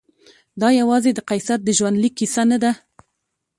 دا 0.61 0.69
یوازې 0.79 1.11
د 1.13 1.19
قیصر 1.29 1.59
د 1.63 1.69
ژوندلیک 1.77 2.13
کیسه 2.19 2.43
نه 2.51 2.57
ده. 2.63 2.71